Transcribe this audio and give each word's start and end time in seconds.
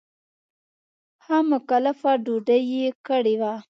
ښه 1.23 1.37
مکلفه 1.51 2.11
ډوډۍ 2.25 2.61
یې 2.75 2.87
کړې 3.07 3.35
وه. 3.41 3.53